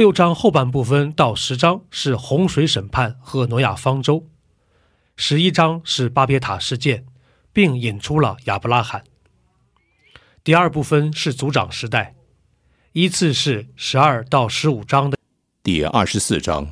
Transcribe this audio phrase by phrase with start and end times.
[0.00, 4.24] 六章后半部分到十章是洪水审判和挪亚方舟，
[5.14, 7.04] 十一章是巴别塔事件，
[7.52, 9.04] 并引出了亚伯拉罕。
[10.42, 12.14] 第二部分是族长时代，
[12.92, 15.18] 依次是十二到十五章的
[15.62, 16.68] 第二十四章。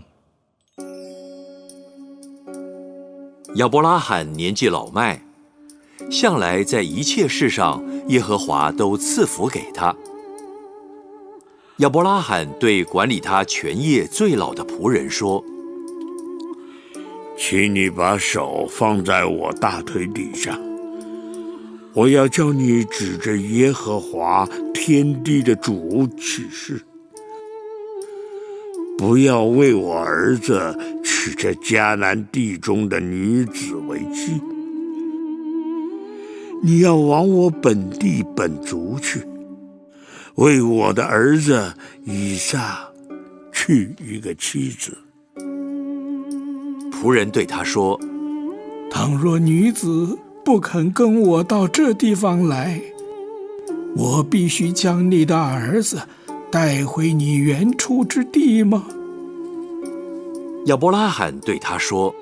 [3.56, 5.22] 亚伯拉罕年纪老迈，
[6.10, 9.94] 向来在一切事上耶和华都赐福给他。
[11.78, 15.44] 亚伯拉罕对管理他全业最老的仆人说
[17.38, 20.58] ：“请你把手放在我大腿底下，
[21.94, 26.82] 我要叫你指着耶和华天地的主起誓，
[28.98, 34.42] 不要为我儿子娶这迦南地中的女子为妻。
[36.60, 39.22] 你要往我本地本族去。”
[40.38, 42.88] 为我的儿子以撒
[43.52, 44.96] 娶一个妻子。
[46.92, 47.98] 仆人对他说
[48.88, 52.80] ：“倘若女子不肯跟我到这地方来，
[53.96, 56.00] 我必须将你的儿子
[56.52, 58.86] 带回你原处之地吗？”
[60.66, 62.14] 亚伯拉罕对他说：“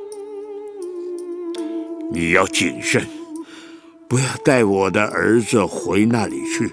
[2.10, 3.06] 你要谨慎，
[4.09, 6.72] 不要带我的儿子回那里去。”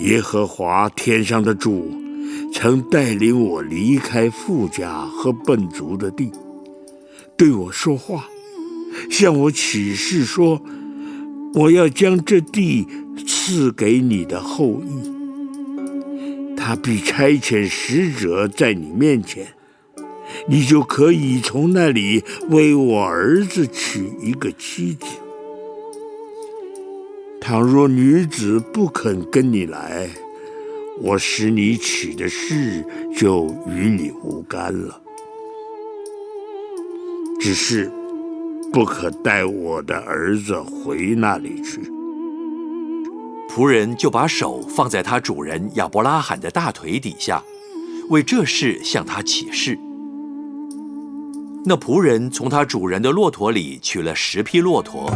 [0.00, 1.90] 耶和华天上的主
[2.52, 6.30] 曾带领我离开富家和笨族的地，
[7.36, 8.26] 对我说话，
[9.10, 10.60] 向我起誓说
[11.54, 12.86] ：“我要将这地
[13.26, 15.10] 赐给你的后裔。
[16.56, 19.46] 他必差遣使者在你面前，
[20.48, 25.06] 你就可以从那里为我儿子娶一个妻子。”
[27.46, 30.08] 倘若女子不肯跟你来，
[31.02, 32.82] 我使你娶的事
[33.14, 34.98] 就与你无干了。
[37.38, 37.92] 只是
[38.72, 41.82] 不可带我的儿子回那里去。
[43.50, 47.44] 仆人就把手放在他主人亚伯拉罕的大腿底下，
[48.08, 49.78] 为这事向他起誓。
[51.66, 55.14] 那仆人从他主人的骆驼里取了十匹骆驼。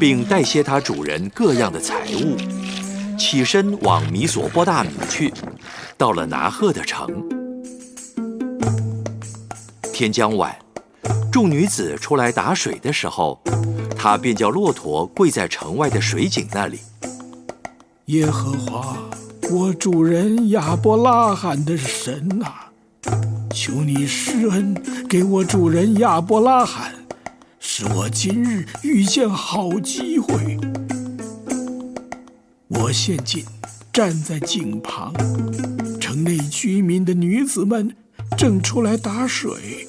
[0.00, 2.34] 并带些他主人各样的财物，
[3.18, 5.30] 起身往米索波大米去。
[5.98, 7.06] 到了拿鹤的城，
[9.92, 10.56] 天将晚，
[11.30, 13.38] 众女子出来打水的时候，
[13.94, 16.78] 他便叫骆驼跪在城外的水井那里。
[18.06, 18.96] 耶和华，
[19.50, 22.46] 我主人亚伯拉罕的神呐，
[23.54, 24.74] 求你施恩
[25.06, 26.94] 给我主人亚伯拉罕。
[27.72, 30.58] 使我今日遇见好机会。
[32.66, 33.44] 我现今
[33.92, 35.14] 站在井旁，
[36.00, 37.94] 城内居民的女子们
[38.36, 39.86] 正出来打水。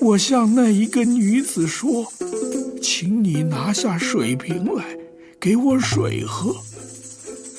[0.00, 2.06] 我向那一个女子说
[2.80, 4.96] ：“请你拿下水瓶来，
[5.40, 6.54] 给我水喝。”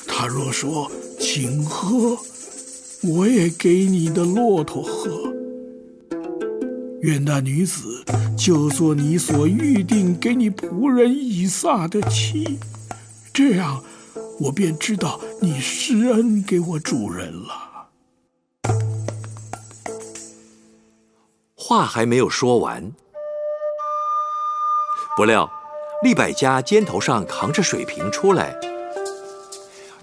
[0.07, 2.17] 她若说：“请喝，
[3.03, 5.20] 我也给你的骆驼喝。”
[7.01, 8.05] 愿那女子
[8.37, 12.59] 就做你所预定给你仆人以撒的妻，
[13.33, 13.83] 这样
[14.39, 17.89] 我便知道你施恩给我主人了。
[21.55, 22.91] 话还没有说完，
[25.17, 25.51] 不料
[26.03, 28.55] 利百加肩头上扛着水瓶出来。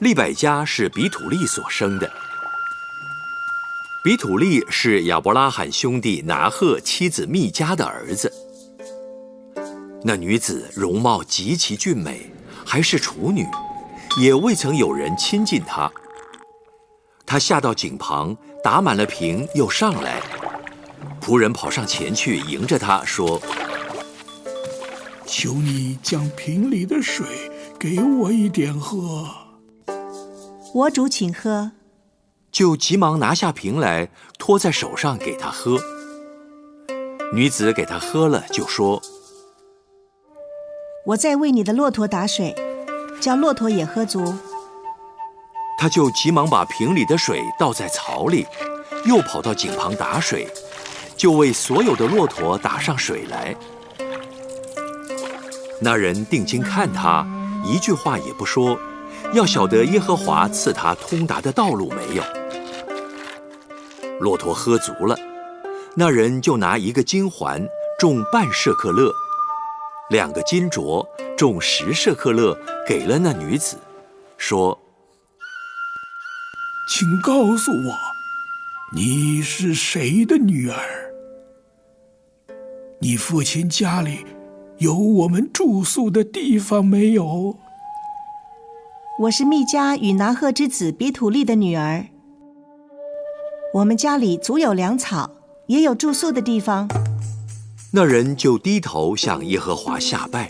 [0.00, 2.10] 利百加是比土利所生的。
[4.04, 8.32] 比土利是亚伯拉罕兄弟拿赫妻子密加的儿子。
[10.04, 12.30] 那女子容貌极其俊美，
[12.64, 13.44] 还是处女，
[14.20, 15.90] 也未曾有人亲近她。
[17.26, 20.22] 她下到井旁，打满了瓶，又上来。
[21.20, 23.42] 仆人跑上前去迎着她说
[25.26, 27.26] ：“求你将瓶里的水
[27.78, 29.28] 给我一点喝。”
[30.72, 31.72] 我主，请喝。
[32.50, 34.08] 就急忙拿下瓶来，
[34.38, 35.78] 托在手上给他喝。
[37.32, 39.00] 女子给他喝了，就说
[41.06, 42.54] ：“我在为你的骆驼打水，
[43.20, 44.34] 叫骆驼也喝足。”
[45.78, 48.46] 他就急忙把瓶里的水倒在槽里，
[49.04, 50.48] 又跑到井旁打水，
[51.16, 53.54] 就为所有的骆驼打上水来。
[55.80, 57.24] 那人定睛看他，
[57.64, 58.76] 一句话也不说，
[59.34, 62.22] 要晓得耶和华赐他通达的道路没有。
[64.20, 65.16] 骆驼喝足了，
[65.94, 67.64] 那人就拿一个金环
[67.98, 69.12] 重半舍克勒，
[70.08, 73.76] 两个金镯重十舍克勒给了那女子，
[74.36, 74.78] 说。
[76.90, 77.94] 请告诉我，
[78.94, 80.78] 你是谁的女儿？
[83.00, 84.24] 你父亲家里
[84.78, 87.58] 有我们住宿的地方没有？
[89.20, 92.06] 我是密加与拿赫之子比土利的女儿。
[93.74, 95.28] 我们家里足有粮草，
[95.66, 96.88] 也有住宿的地方。
[97.90, 100.48] 那人就低头向耶和华下拜。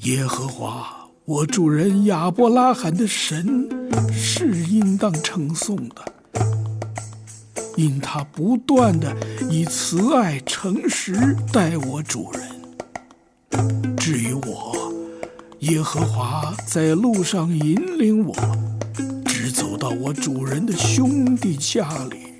[0.00, 0.98] 耶和华。
[1.24, 3.68] 我主人亚伯拉罕的神
[4.12, 6.04] 是应当称颂的，
[7.76, 9.16] 因他不断的
[9.48, 13.96] 以慈爱诚实待我主人。
[13.96, 14.92] 至于我，
[15.62, 18.34] 耶和华在路上引领我，
[19.24, 22.32] 直走到我主人的兄弟家里。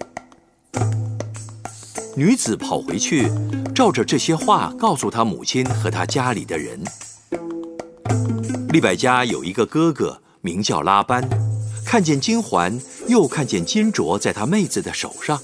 [2.17, 3.31] 女子跑回去，
[3.73, 6.83] 照着这些话告诉他母亲和他家里的人。
[8.71, 11.23] 利百加有一个哥哥，名叫拉班，
[11.87, 12.77] 看见金环，
[13.07, 15.41] 又看见金镯在他妹子的手上，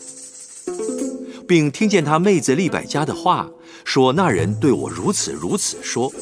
[1.47, 3.49] 并听见他妹子利百加的话，
[3.85, 6.13] 说那人对我如此如此说。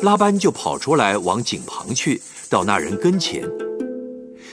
[0.00, 3.44] 拉班就跑出来往井旁去，到那人跟前，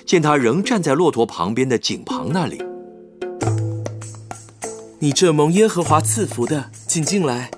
[0.06, 2.62] 见他仍站在骆驼旁边的井旁那里。
[4.97, 7.51] 你这蒙耶和华赐福的，请进来。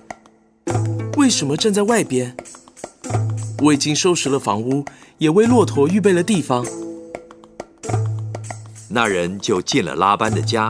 [1.16, 2.36] 为什么站在外边？
[3.64, 4.84] 我已经收拾了房屋，
[5.18, 6.66] 也为骆驼预备了地方。
[8.90, 10.70] 那人就进了拉班的家。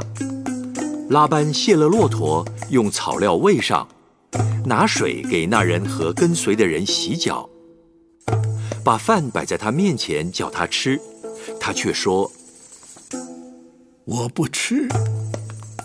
[1.10, 3.88] 拉班卸了骆驼，用草料喂上，
[4.68, 7.50] 拿水给那人和跟随的人洗脚，
[8.84, 11.00] 把饭摆在他面前叫他吃，
[11.58, 12.30] 他却说
[14.04, 14.90] ：“我不吃，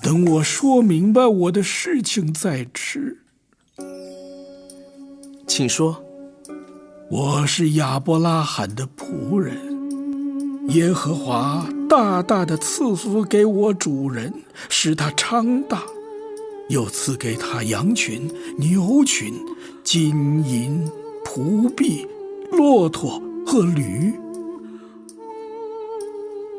[0.03, 3.19] 等我说明白我的事情再吃。”
[5.47, 6.05] 请说。
[7.09, 9.55] 我是亚伯拉罕的仆人，
[10.71, 14.33] 耶和华大大的赐福给我主人，
[14.71, 15.83] 使他昌大，
[16.69, 19.35] 又赐给他羊群、牛群、
[19.83, 20.85] 金银、
[21.25, 22.07] 仆婢、
[22.51, 24.13] 骆驼和驴。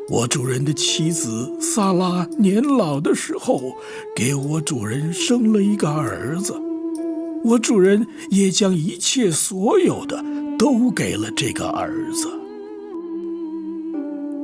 [0.10, 3.62] 我主人的妻子萨拉年老的时候，
[4.16, 6.54] 给我主人生了一个儿子，
[7.44, 10.24] 我主人也将一切所有的。
[10.56, 12.30] 都给了这个儿子。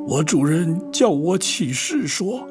[0.05, 2.45] 我主人叫我起誓说：“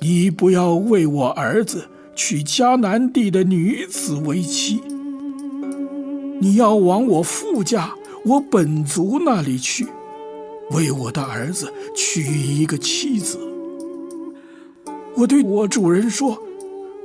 [0.00, 1.84] 你不要为我儿子
[2.22, 4.78] 娶迦南地的女子为妻。
[6.38, 7.94] 你要往我父家、
[8.26, 9.86] 我本族那里去，
[10.72, 13.38] 为我的儿子娶一个妻子。”
[15.16, 16.36] 我对我主人说：“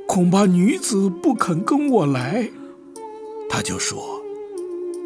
[0.05, 2.49] 恐怕女子不肯跟我来。”
[3.49, 4.21] 他就说。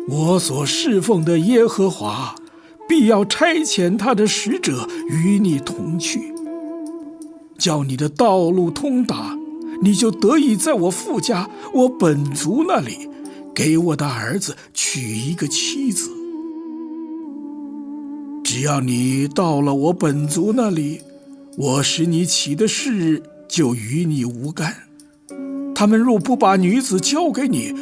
[0.08, 2.34] 我所侍奉的耶和华，
[2.88, 6.34] 必要差遣他的使者与你同去，
[7.60, 9.38] 叫你的道路通达，
[9.82, 13.10] 你就得以在我父家、我本族那里，
[13.56, 16.10] 给我的儿子娶一个妻子。
[18.44, 21.02] 只要你到了我本族那里，
[21.58, 24.76] 我使你起的事就与你无干。
[25.76, 27.74] 他们若不把女子交给你，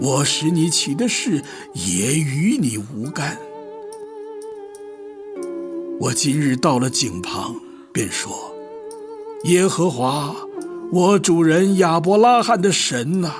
[0.00, 1.42] 我使你起的事
[1.74, 3.38] 也与你无干。
[6.00, 7.54] 我今日到了井旁，
[7.92, 8.32] 便说
[9.44, 10.34] ：“耶和华，
[10.92, 13.32] 我主人亚伯拉罕的神呐，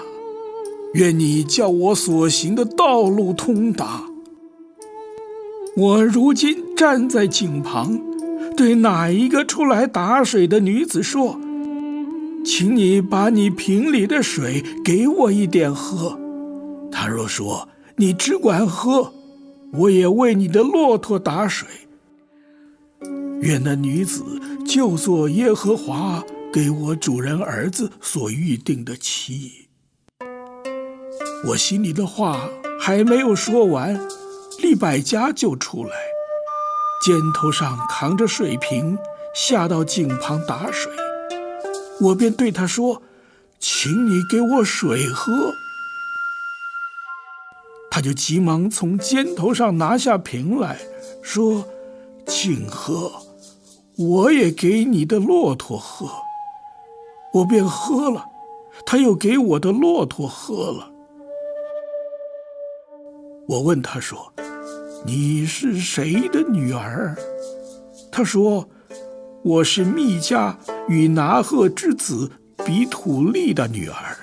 [0.95, 4.03] 愿你叫我所行的道路通达。
[5.77, 8.01] 我如今站在井旁，
[8.57, 11.39] 对哪一个出来打水的女子说
[12.45, 16.19] ：‘请你把你瓶里的水给我一点喝。’”
[16.91, 19.13] 他若说你只管喝，
[19.73, 21.69] 我也为你的骆驼打水。
[23.41, 24.23] 愿那女子
[24.65, 29.67] 就做耶和华给我主人儿子所预定的妻。
[31.49, 32.49] 我心里的话
[32.81, 34.01] 还没有说完，
[34.61, 35.91] 利百家就出来，
[37.05, 38.97] 肩头上扛着水瓶，
[39.35, 40.93] 下到井旁打水。
[42.01, 43.03] 我便对他说
[43.59, 45.53] ：“请你给我水喝。”
[47.91, 50.79] 他就急忙从肩头上拿下瓶来，
[51.21, 51.69] 说
[52.29, 53.11] ：“请喝，
[53.97, 56.09] 我也给你的骆驼喝。”
[57.35, 58.25] 我便喝了，
[58.87, 60.91] 他又给我的骆驼喝了。
[63.49, 64.33] 我问他说
[65.05, 67.17] ：“你是谁的女儿？”
[68.13, 68.69] 他说
[69.43, 70.57] ：“我是密加
[70.89, 72.31] 与拿赫之子
[72.65, 74.17] 比土利的女儿。”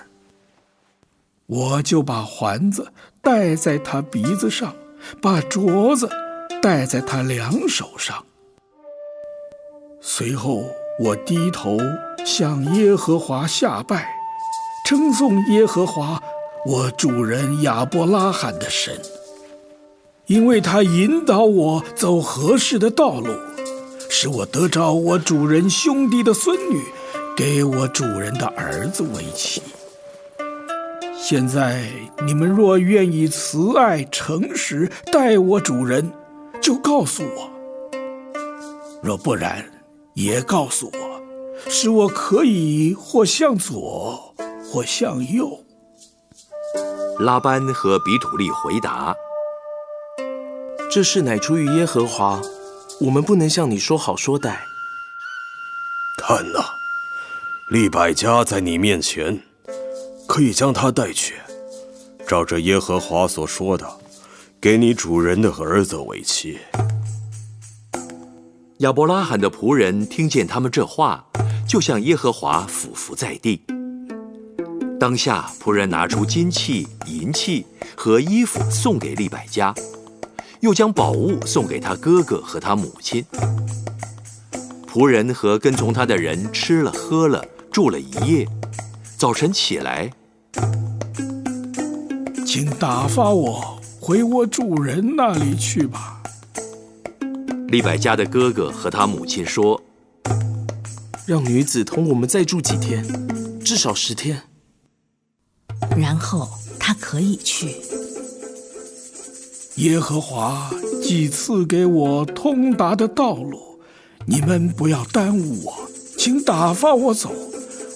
[1.47, 4.73] 我就把环子戴在他鼻子上，
[5.21, 6.09] 把镯子
[6.61, 8.25] 戴在他两手上。
[9.99, 10.63] 随后
[10.99, 11.77] 我低头
[12.25, 14.07] 向耶和华下拜，
[14.85, 16.21] 称颂耶和华
[16.65, 18.99] 我主人亚伯拉罕的神，
[20.27, 23.33] 因为他引导我走合适的道路，
[24.09, 26.83] 使我得着我主人兄弟的孙女，
[27.35, 29.61] 给我主人的儿子为妻。
[31.17, 31.89] 现在
[32.25, 36.11] 你们若愿意慈爱诚实待我主人，
[36.61, 37.49] 就告诉我；
[39.01, 39.65] 若不然，
[40.13, 41.21] 也告诉我，
[41.69, 45.63] 使我可以或向左，或向右。
[47.19, 49.15] 拉班和比土利回答
[50.91, 52.41] ：“这事乃出于耶和华，
[52.99, 54.55] 我们不能向你说好说歹。
[56.17, 56.65] 看哪，
[57.69, 59.41] 利百加在你面前。”
[60.27, 61.35] 可以将他带去，
[62.25, 63.85] 照着耶和华所说的，
[64.61, 66.57] 给你主人的儿子为妻。
[68.81, 71.23] 亚伯拉罕的仆人听见他们这话，
[71.67, 73.61] 就向耶和华俯伏在地。
[74.99, 77.63] 当下，仆人拿出金器、银器
[77.95, 79.71] 和衣服送给利百加，
[80.61, 83.23] 又将宝物送给他哥哥和他母亲。
[84.91, 88.47] 仆人和跟从他的人吃了喝了，住了一夜。
[89.15, 90.11] 早晨起来。
[92.47, 96.20] 请打发我回我主人那里去吧。
[97.71, 99.81] 利百加的哥哥和他母亲说
[101.25, 103.01] ：“让女子同我们再住几天，
[103.61, 104.41] 至少十天，
[105.95, 107.77] 然后她可以去。”
[109.81, 110.69] 耶和华
[111.01, 113.79] 既赐给我通达的道路，
[114.25, 115.73] 你们不要耽误我，
[116.17, 117.31] 请打发我走，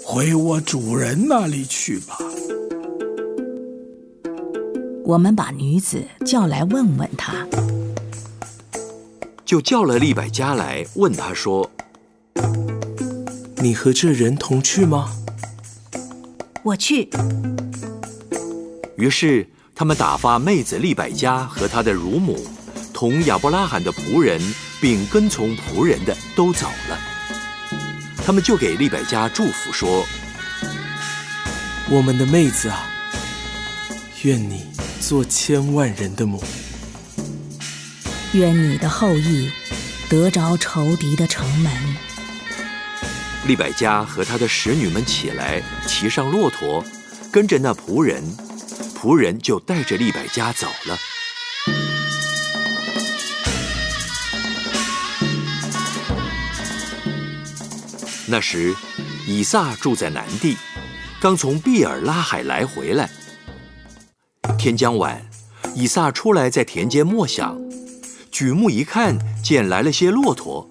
[0.05, 2.17] 回我主人那里去吧。
[5.03, 7.45] 我们把女子叫来问问她，
[9.45, 11.69] 就叫了利百加来问他说
[13.61, 15.15] ：“你和这人同去吗？”
[16.63, 17.07] 我去。
[18.97, 22.43] 于是他们打发妹子利百加和他的乳母，
[22.91, 24.41] 同亚伯拉罕的仆人，
[24.81, 26.99] 并跟从仆人的都走了。
[28.25, 30.03] 他们就给利百加祝福说
[31.91, 32.89] ：“我们的妹子啊，
[34.23, 34.65] 愿你。”
[35.05, 36.43] 做千万人的母，
[38.35, 39.49] 愿你的后裔
[40.09, 41.71] 得着仇敌的城门。
[43.47, 46.83] 利百加和他的使女们起来，骑上骆驼，
[47.31, 48.21] 跟着那仆人，
[48.93, 50.97] 仆人就带着利百加走了。
[58.27, 58.75] 那时，
[59.25, 60.57] 以撒住在南地，
[61.21, 63.09] 刚从毕尔拉海来回来。
[64.57, 65.25] 天将晚，
[65.73, 67.55] 以撒出来在田间默想，
[68.37, 70.69] 举目一看，见来了些骆驼。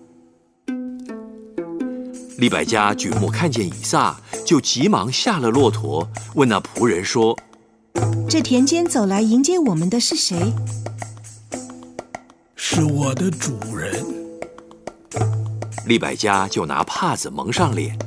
[2.36, 7.34] 利百加举目看见以撒，就急忙下了骆驼，问那仆人说
[8.28, 10.52] ：“这田间走来迎接我们的是谁
[12.54, 14.04] ？”“是我的主人。”
[15.88, 17.98] 利百加就拿帕子蒙上脸，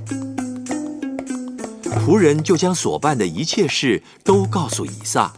[2.05, 5.33] 仆人就将所办的一切事都告诉以撒。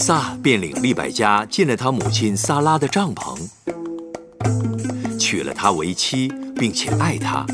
[0.00, 3.38] 以撒便领利百加进了他母亲撒拉的帐篷，
[5.18, 6.26] 娶了她为妻，
[6.56, 7.44] 并且爱她。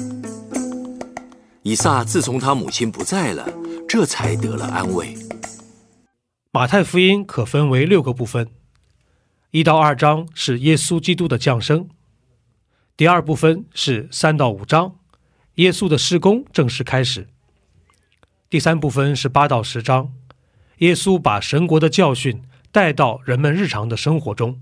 [1.64, 3.52] 以撒自从他母亲不在了，
[3.88, 5.18] 这才得了安慰。
[6.52, 8.48] 马太福音可分为六个部分，
[9.50, 11.88] 一到二章是耶稣基督的降生，
[12.96, 14.94] 第二部分是三到五章，
[15.56, 17.26] 耶稣的施工正式开始，
[18.48, 20.12] 第三部分是八到十章。
[20.78, 24.60] 耶稣把神国的教训带到人们日常的生活中。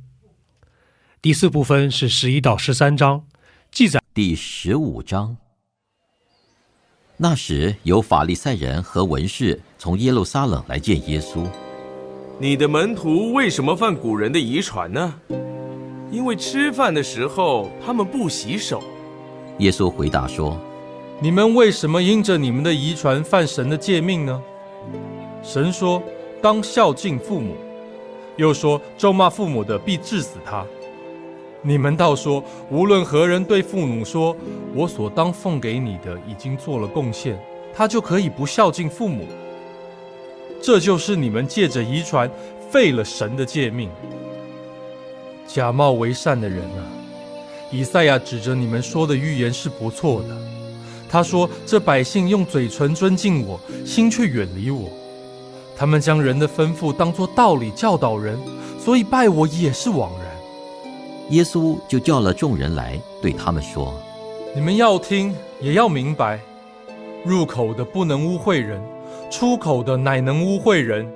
[1.20, 3.24] 第四部分是十一到十三章，
[3.72, 5.36] 记载第十五章。
[7.16, 11.44] 那时有法利赛人和文士从耶路撒冷来见耶稣。
[12.38, 15.14] 你的门徒为什么犯古人的遗传呢？
[16.12, 18.80] 因为吃饭的时候他们不洗手。
[19.58, 20.60] 耶稣回答说
[21.20, 24.40] ：“你们为什么因着你们的遗传犯神的诫命呢？”
[25.44, 26.02] 神说
[26.40, 27.54] ：“当孝敬父母。”
[28.36, 30.64] 又说：“咒骂父母的，必治死他。”
[31.62, 34.34] 你们倒说，无论何人对父母说
[34.74, 37.38] ：“我所当奉给你的已经做了贡献”，
[37.76, 39.26] 他就可以不孝敬父母。
[40.62, 42.30] 这就是你们借着遗传
[42.70, 43.90] 废了神的诫命。
[45.46, 46.82] 假冒为善的人啊，
[47.70, 50.36] 以赛亚指着你们说的预言是不错的。
[51.08, 54.90] 他说：“这百姓用嘴唇尊敬我，心却远离我。
[55.76, 58.38] 他们将人的吩咐当作道理教导人，
[58.78, 60.24] 所以拜我也是枉然。”
[61.30, 63.94] 耶稣就叫了众人来，对他们说
[64.54, 66.38] ：“你们要听，也要明白。
[67.24, 68.78] 入口的不能污秽人，
[69.30, 71.10] 出口的乃能污秽人。”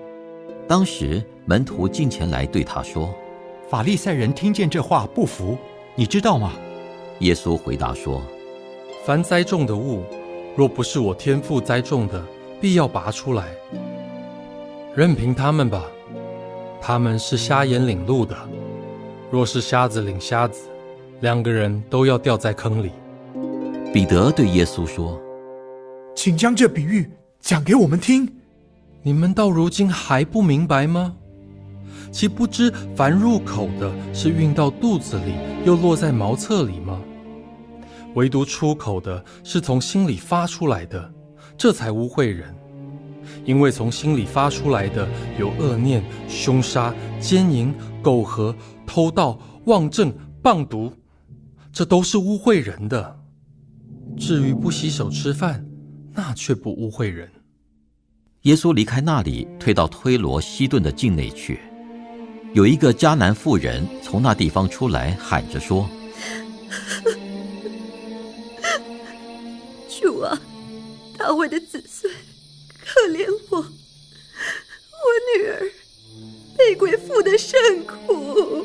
[0.67, 3.15] 当时门徒进前来对他说
[3.69, 5.57] ：“法利赛人听见这话不服，
[5.95, 6.53] 你知道吗？”
[7.21, 8.23] 耶稣回答说
[9.05, 10.03] ：“凡栽种的物，
[10.57, 12.23] 若不是我天父栽种的，
[12.61, 13.49] 必要拔出来。
[14.99, 15.85] 任凭他们吧，
[16.81, 18.37] 他们是瞎眼领路的。”
[19.31, 20.63] 若是瞎子领瞎子，
[21.21, 22.91] 两个人都要掉在坑里。
[23.93, 25.17] 彼得对耶稣说
[26.17, 27.09] ：“请将这比喻
[27.41, 28.29] 讲给我们听。
[29.01, 31.15] 你们到如今还不明白吗？
[32.11, 37.01] 岂不知凡入口的是运到肚子里，又落在茅厕里吗？
[38.17, 41.09] 唯独出口的是从心里发出来的，
[41.57, 42.53] 这才污秽人。
[43.45, 48.55] 因为从心里发出来的有恶念、凶杀、奸淫、苟合。”
[48.91, 50.11] 偷盗、妄政、
[50.43, 50.91] 谤毒，
[51.71, 53.21] 这都是污秽人的。
[54.17, 55.63] 至于不洗手吃饭，
[56.15, 57.31] 那却不污秽人。
[58.45, 61.61] 耶稣离开那里，退到推罗西顿的境内去。
[62.55, 65.87] 有一个迦南妇人从那地方出来，喊着说
[70.01, 70.41] ：“主啊，
[71.19, 72.11] 大卫的子孙，
[72.89, 73.67] 可怜我，我
[75.37, 75.71] 女儿
[76.57, 78.65] 被鬼附的甚苦。”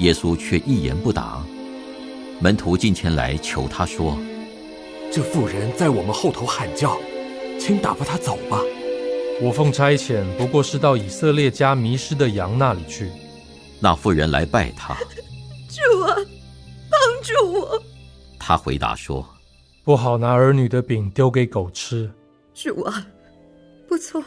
[0.00, 1.44] 耶稣却一言不答。
[2.40, 4.18] 门徒近前来求他说
[5.12, 6.98] ：“这妇人在我们后头喊叫，
[7.60, 8.62] 请打发她走吧。
[9.42, 13.10] 我奉差遣，不过是到以色列家迷失的羊那里去。”
[13.78, 14.96] 那妇人来拜他
[15.68, 16.16] ：“主啊，
[16.90, 17.82] 帮助我！”
[18.40, 19.26] 他回答说
[19.84, 22.10] ：“不好拿儿女的饼丢给狗吃。”
[22.62, 23.06] 主啊，
[23.88, 24.22] 不错，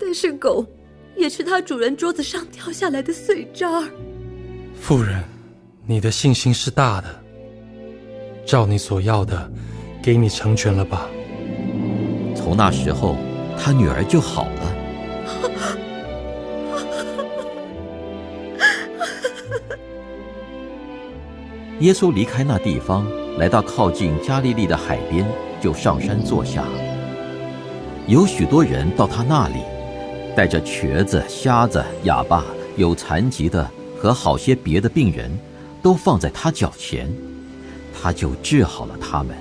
[0.00, 0.64] 但是狗
[1.14, 3.86] 也是它主人桌子上掉下来的碎渣儿。
[4.80, 5.22] 夫人，
[5.86, 7.22] 你的信心是大的，
[8.46, 9.52] 照你所要的，
[10.02, 11.06] 给你成全了吧。
[12.34, 13.18] 从那时候，
[13.58, 14.74] 他女儿就好了。
[21.80, 23.06] 耶稣离开那地方，
[23.36, 25.26] 来到靠近加利利的海边，
[25.66, 26.62] 就上山坐下。
[28.06, 29.56] 有许多人到他那里，
[30.36, 32.44] 带着瘸子、瞎子、哑巴、
[32.76, 33.68] 有残疾的。
[33.98, 35.36] 和好些别的病人，
[35.82, 37.12] 都放在他脚前，
[37.92, 39.34] 他就治好了他们。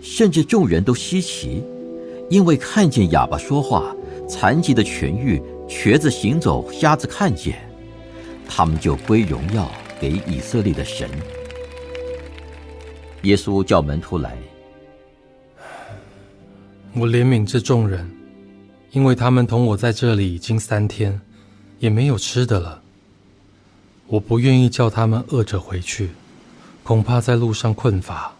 [0.00, 1.62] 甚至众人都稀奇，
[2.30, 3.94] 因为看见哑巴说话，
[4.26, 7.56] 残疾的痊愈，瘸子行走，瞎子看见，
[8.48, 11.10] 他们就归荣耀给以色列的神。
[13.22, 14.38] 耶稣叫门徒来，
[16.96, 18.08] 我怜悯这众人，
[18.92, 21.20] 因为他们同我在这里已经三天，
[21.80, 22.82] 也没有吃的了。
[24.06, 26.10] 我不愿意叫他们饿着回去，
[26.84, 28.32] 恐怕在路上困乏。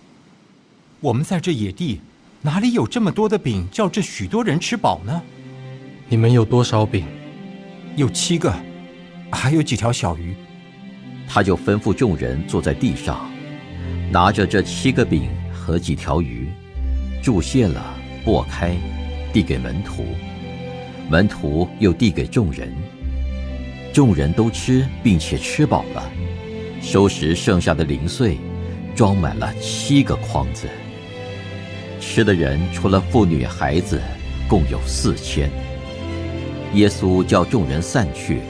[1.00, 2.00] 我们在这野地，
[2.42, 5.20] 哪里有这么多的饼，叫这许多人吃饱呢？
[6.08, 7.04] 你们有多少饼？
[7.96, 8.54] 有七个，
[9.32, 10.32] 还有几条小鱼。
[11.26, 13.28] 他就吩咐众人坐在地上，
[14.12, 16.48] 拿着这七个饼和几条鱼，
[17.20, 17.93] 注谢了，
[18.24, 18.76] 擘开，
[19.32, 20.04] 递给门徒，
[21.10, 22.72] 门徒又递给众人。
[23.92, 26.10] 众人都吃，并且吃饱了，
[26.80, 28.38] 收拾剩下的零碎，
[28.94, 30.66] 装满了七个筐子。
[32.00, 34.00] 吃的人除了妇女孩子，
[34.48, 35.50] 共有四千。
[36.74, 38.40] 耶稣叫众人散去，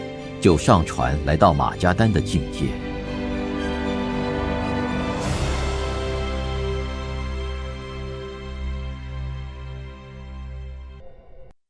[0.40, 2.66] 就上船来到马加丹的境界。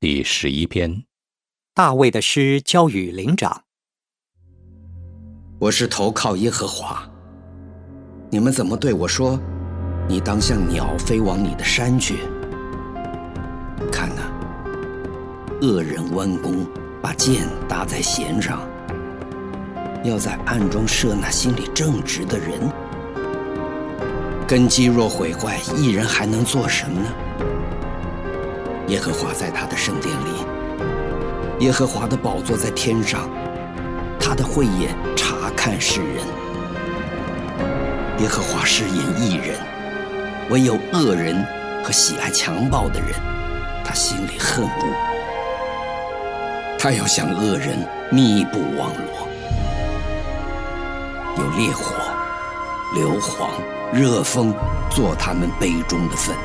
[0.07, 1.05] 第十一篇，
[1.73, 3.63] 大卫的诗交与灵长。
[5.59, 7.09] 我是投靠耶和华。
[8.29, 9.41] 你们怎么对我说？
[10.07, 12.17] 你当像鸟飞往你的山去。
[13.91, 14.21] 看呐，
[15.63, 16.67] 恶人弯弓，
[17.01, 18.61] 把箭搭在弦上，
[20.05, 22.71] 要在暗中射那心里正直的人。
[24.47, 27.11] 根基若毁坏，一人还能做什么呢？
[28.89, 33.29] 耶和华在他的圣殿里，耶和华的宝座在天上。
[34.21, 36.25] 他的慧眼察看世人。
[38.21, 39.59] 耶和华是眼义人，
[40.51, 41.45] 唯有恶人
[41.83, 43.11] 和喜爱强暴的人，
[43.85, 44.71] 他心里恨恶。
[46.79, 47.79] 他要向恶人
[48.11, 49.29] 密布网罗，
[51.39, 51.95] 有烈火、
[52.95, 53.49] 硫磺、
[53.93, 54.55] 热风
[54.91, 56.37] 做他们杯中的粪。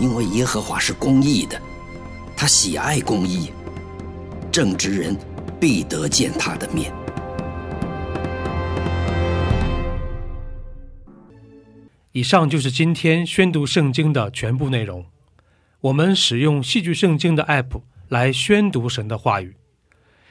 [0.00, 1.60] 因为耶和华是公义的，
[2.36, 3.50] 他喜爱公义，
[4.52, 5.16] 正直人
[5.58, 6.92] 必得见他的面。
[12.12, 15.04] 以上就是今天宣读圣经的全部内容。
[15.80, 19.56] 我们使用戏剧圣经的 App 来宣读神的话语。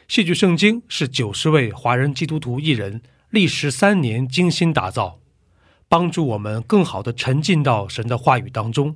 [0.07, 5.19] 戏剧圣经是九十位华人基督徒艺人历时三年精心打造，
[5.89, 8.95] 帮助我们更好的沉浸到神的话语当中。